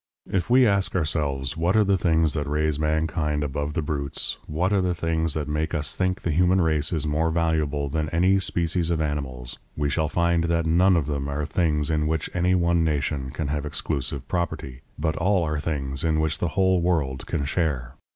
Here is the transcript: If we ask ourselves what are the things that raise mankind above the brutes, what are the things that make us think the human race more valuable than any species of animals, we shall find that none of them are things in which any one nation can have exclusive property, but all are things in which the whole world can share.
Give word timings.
If 0.31 0.49
we 0.49 0.65
ask 0.65 0.95
ourselves 0.95 1.55
what 1.55 1.75
are 1.77 1.83
the 1.83 1.95
things 1.95 2.33
that 2.33 2.47
raise 2.47 2.79
mankind 2.79 3.43
above 3.43 3.73
the 3.73 3.83
brutes, 3.83 4.37
what 4.47 4.73
are 4.73 4.81
the 4.81 4.95
things 4.95 5.35
that 5.35 5.47
make 5.47 5.75
us 5.75 5.95
think 5.95 6.21
the 6.21 6.31
human 6.31 6.59
race 6.59 6.91
more 7.05 7.29
valuable 7.29 7.87
than 7.87 8.09
any 8.09 8.39
species 8.39 8.89
of 8.89 8.99
animals, 8.99 9.59
we 9.77 9.91
shall 9.91 10.07
find 10.09 10.45
that 10.45 10.65
none 10.65 10.97
of 10.97 11.05
them 11.05 11.27
are 11.29 11.45
things 11.45 11.91
in 11.91 12.07
which 12.07 12.31
any 12.33 12.55
one 12.55 12.83
nation 12.83 13.29
can 13.29 13.49
have 13.49 13.63
exclusive 13.63 14.27
property, 14.27 14.81
but 14.97 15.15
all 15.17 15.43
are 15.43 15.59
things 15.59 16.03
in 16.03 16.19
which 16.19 16.39
the 16.39 16.47
whole 16.57 16.81
world 16.81 17.27
can 17.27 17.45
share. 17.45 17.93